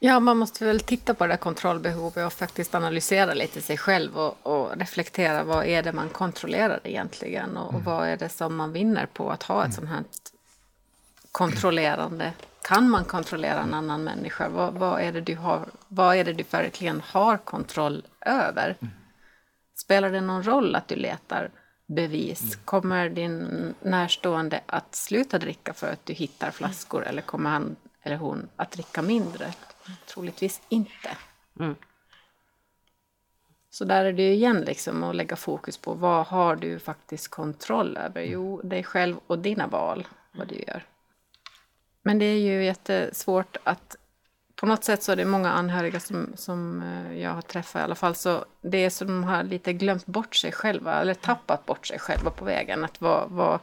[0.00, 4.36] Ja, man måste väl titta på det kontrollbehovet och faktiskt analysera lite sig själv och,
[4.42, 7.76] och reflektera vad är det man kontrollerar egentligen och, mm.
[7.76, 9.76] och, vad är det som man vinner på att ha ett mm.
[9.76, 10.04] sånt här
[11.32, 12.32] kontrollerande.
[12.62, 14.48] Kan man kontrollera en annan människa?
[14.48, 18.76] Vad, vad, är det du har, vad är det du verkligen har kontroll över?
[18.80, 18.94] Mm.
[19.74, 21.50] Spelar det någon roll att du letar
[21.86, 22.42] bevis?
[22.42, 22.64] Mm.
[22.64, 28.16] Kommer din närstående att sluta dricka för att du hittar flaskor eller kommer han eller
[28.16, 29.52] hon att dricka mindre?
[30.06, 31.10] Troligtvis inte.
[31.60, 31.74] Mm.
[33.70, 37.28] Så där är det ju igen liksom att lägga fokus på vad har du faktiskt
[37.28, 38.22] kontroll över?
[38.22, 40.84] Jo, dig själv och dina val, vad du gör.
[42.08, 43.96] Men det är ju jättesvårt att
[44.56, 47.82] på något sätt så är det många anhöriga som, som eh, jag har träffat i
[47.82, 51.66] alla fall, så det är som de har lite glömt bort sig själva, eller tappat
[51.66, 52.84] bort sig själva på vägen.
[52.84, 53.60] Att vad, vad,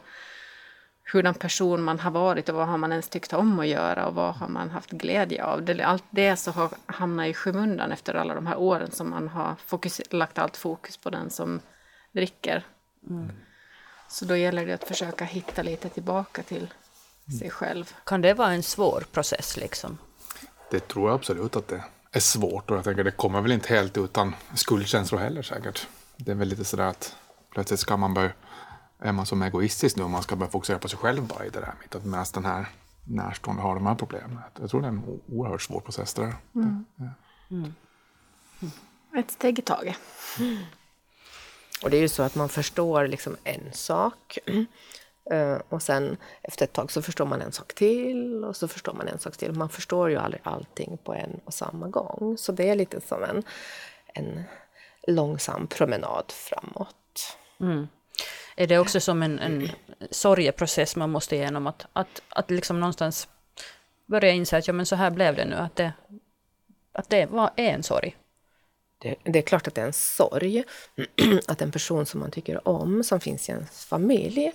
[1.12, 4.14] hurdan person man har varit och vad har man ens tyckt om att göra och
[4.14, 5.80] vad har man haft glädje av.
[5.84, 9.54] allt det så har hamnat i skymundan efter alla de här åren som man har
[9.66, 11.60] fokus, lagt allt fokus på den som
[12.12, 12.64] dricker.
[13.10, 13.30] Mm.
[14.08, 16.68] Så då gäller det att försöka hitta lite tillbaka till
[17.38, 17.92] sig själv.
[18.04, 19.98] Kan det vara en svår process liksom?
[20.70, 23.74] Det tror jag absolut att det är svårt och jag tänker det kommer väl inte
[23.74, 25.86] helt utan skuldkänslor heller säkert.
[26.16, 27.16] Det är väl lite sådär att
[27.50, 28.32] plötsligt ska man börja
[28.98, 31.50] är man som egoistisk nu om man ska börja fokusera på sig själv bara i
[31.50, 32.66] det där mitt, medan den här
[33.04, 34.38] närstående har de här problemen.
[34.60, 36.34] Jag tror det är en oerhört svår process det där.
[36.54, 36.84] Mm.
[36.96, 37.08] Ja.
[37.50, 37.72] Mm.
[39.16, 39.96] Ett steg i taget.
[41.82, 44.38] Och det är ju så att man förstår liksom en sak
[45.68, 49.08] och sen efter ett tag så förstår man en sak till och så förstår man
[49.08, 49.52] en sak till.
[49.52, 52.36] Man förstår ju aldrig allting på en och samma gång.
[52.38, 53.42] Så det är lite som en,
[54.14, 54.42] en
[55.06, 57.36] långsam promenad framåt.
[57.60, 57.88] Mm
[58.56, 59.70] är det också som en, en
[60.10, 61.66] sorgeprocess man måste igenom.
[61.66, 63.28] Att, att, att liksom någonstans
[64.06, 65.56] börja inse att ja, men så här blev det nu.
[65.56, 65.92] Att det,
[66.92, 68.16] att det var, är en sorg.
[68.98, 70.64] det, det, är klart att det är en sorg
[71.48, 74.52] att en person som man tycker om, som finns i ens familj, eh,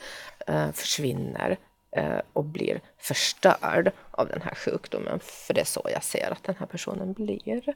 [0.47, 1.57] Eh, försvinner
[1.95, 5.19] eh, och blir förstörd av den här sjukdomen.
[5.19, 7.75] För det är så jag ser att den här personen blir.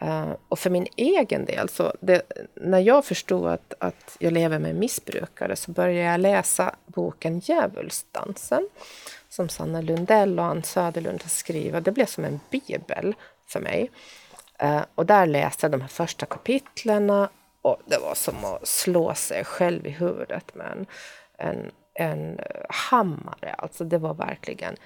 [0.00, 2.22] Eh, och för min egen del, så det,
[2.54, 8.68] när jag förstod att, att jag lever med missbrukare så började jag läsa boken Djävulsdansen
[9.28, 11.84] som Sanna Lundell och Ann Söderlund har skrivit.
[11.84, 13.14] Det blev som en bibel
[13.46, 13.90] för mig.
[14.58, 17.28] Eh, och där läste jag de här första kapitlerna
[17.62, 20.86] och det var som att slå sig själv i huvudet med en,
[21.38, 23.54] en, en eh, hammare.
[23.58, 24.76] Alltså det var verkligen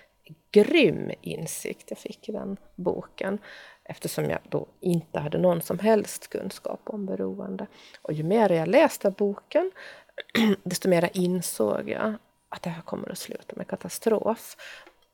[0.50, 3.38] grym insikt jag fick i den boken
[3.84, 7.66] eftersom jag då inte hade någon som helst kunskap om beroende.
[8.02, 9.70] Och ju mer jag läste boken,
[10.62, 12.14] desto mer insåg jag
[12.48, 14.56] att det här kommer att sluta med katastrof.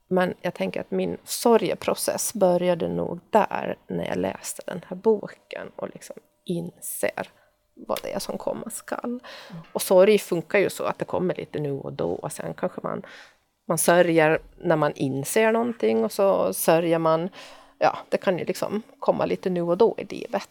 [0.08, 5.70] Men jag tänker att min sorgeprocess började nog där, när jag läste den här boken
[5.76, 7.28] och liksom inser
[7.86, 9.20] vad det är som komma skall.
[9.72, 12.80] Och sorg funkar ju så att det kommer lite nu och då, och sen kanske
[12.82, 13.02] man,
[13.68, 17.28] man sörjer när man inser någonting och så sörjer man
[17.80, 20.48] ja, det kan ju liksom komma lite nu och då i livet,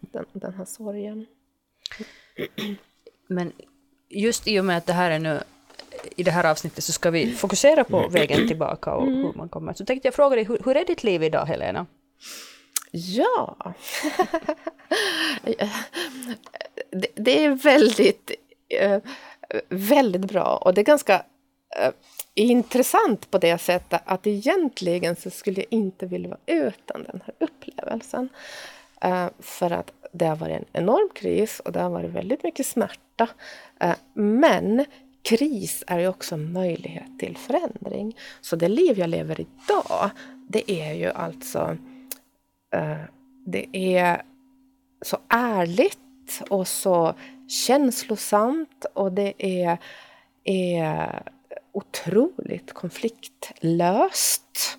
[0.00, 1.26] den, den här sorgen.
[3.26, 3.52] Men
[4.08, 5.40] just i och med att det här är nu
[6.16, 9.72] i det här avsnittet så ska vi fokusera på vägen tillbaka och hur man kommer.
[9.72, 11.86] Så tänkte jag fråga dig, hur, hur är ditt liv idag, Helena?
[12.90, 13.56] Ja,
[16.90, 18.30] det, det, är väldigt,
[18.68, 18.98] eh,
[19.68, 21.14] väldigt bra och det är ganska
[21.76, 21.92] eh,
[22.34, 27.34] intressant på det sättet att egentligen så skulle jag inte vilja vara utan den här
[27.38, 28.28] upplevelsen.
[29.02, 32.66] Eh, för att det har varit en enorm kris och det har varit väldigt mycket
[32.66, 33.28] smärta.
[34.14, 34.84] Men
[35.22, 38.16] kris är ju också en möjlighet till förändring.
[38.40, 40.10] Så det liv jag lever idag,
[40.48, 41.76] det är ju alltså...
[42.70, 42.96] Eh,
[43.46, 44.22] det är
[45.02, 47.14] så ärligt och så
[47.48, 49.78] känslosamt och det är,
[50.44, 51.22] är
[51.72, 54.78] otroligt konfliktlöst.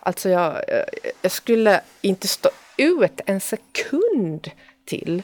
[0.00, 0.84] Alltså jag, eh,
[1.22, 4.50] jag skulle inte stå ut en sekund
[4.84, 5.22] till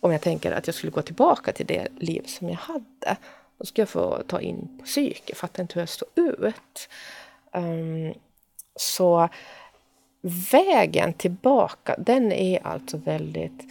[0.00, 3.16] om jag tänker att jag skulle gå tillbaka till det liv som jag hade.
[3.58, 6.88] Då skulle jag få ta in på psyke, jag fattar inte hur jag står ut.
[7.52, 8.14] Um,
[8.76, 9.28] så
[10.52, 13.64] vägen tillbaka, den är alltså väldigt...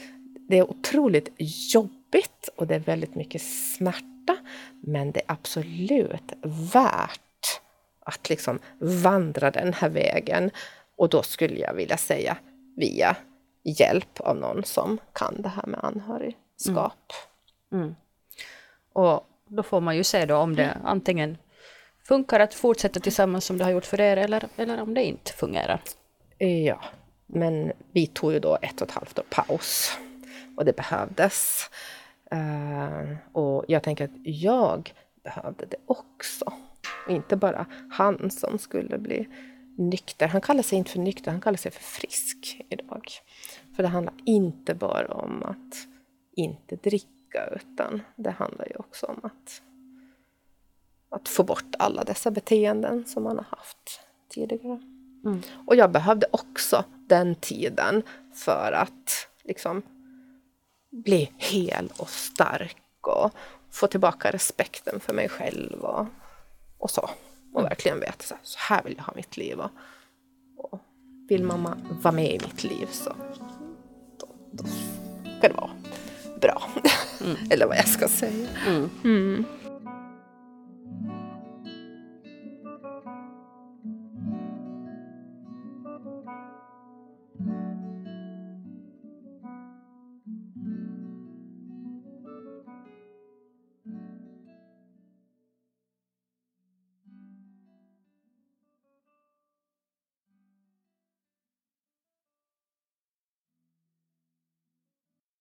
[0.49, 1.29] Det är otroligt
[1.73, 4.37] jobbigt och det är väldigt mycket smärta.
[4.81, 6.33] Men det är absolut
[6.73, 7.61] värt
[7.99, 10.51] att liksom vandra den här vägen.
[10.97, 12.37] Och då skulle jag vilja säga
[12.75, 13.15] via
[13.63, 17.13] hjälp av någon som kan det här med anhörigskap.
[17.71, 17.83] Mm.
[17.83, 17.95] Mm.
[18.93, 21.37] Och då får man ju se då om det antingen
[22.07, 25.33] funkar att fortsätta tillsammans som det har gjort för er eller, eller om det inte
[25.33, 25.81] fungerar.
[26.37, 26.81] Ja,
[27.25, 29.97] men vi tog ju då ett och ett halvt år paus
[30.57, 31.69] och det behövdes.
[32.33, 36.53] Uh, och jag tänker att jag behövde det också.
[37.09, 39.27] Inte bara han som skulle bli
[39.77, 40.27] nykter.
[40.27, 43.03] Han kallar sig inte för nykter, han kallar sig för frisk idag.
[43.75, 45.87] För det handlar inte bara om att
[46.35, 49.61] inte dricka, utan det handlar ju också om att,
[51.09, 54.94] att få bort alla dessa beteenden som man har haft tidigare.
[55.25, 55.41] Mm.
[55.65, 58.03] Och jag behövde också den tiden
[58.33, 59.81] för att liksom
[60.91, 63.31] bli hel och stark och
[63.71, 66.07] få tillbaka respekten för mig själv och,
[66.77, 67.09] och så.
[67.53, 67.69] Och mm.
[67.69, 69.59] verkligen veta så här, så här vill jag ha mitt liv.
[69.59, 69.71] Och,
[70.57, 70.79] och
[71.29, 73.15] vill mamma vara med i mitt liv så
[74.19, 74.63] då, då
[75.37, 75.71] ska det vara
[76.41, 76.69] bra.
[77.21, 77.37] Mm.
[77.51, 78.49] Eller vad jag ska säga.
[78.67, 78.89] Mm.
[79.03, 79.45] mm.